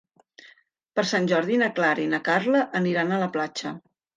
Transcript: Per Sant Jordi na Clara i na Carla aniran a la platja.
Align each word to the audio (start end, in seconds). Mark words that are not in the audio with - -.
Per 0.99 1.03
Sant 1.09 1.27
Jordi 1.33 1.59
na 1.65 1.69
Clara 1.81 2.05
i 2.07 2.09
na 2.17 2.23
Carla 2.31 2.65
aniran 2.83 3.13
a 3.19 3.25
la 3.27 3.33
platja. 3.37 3.79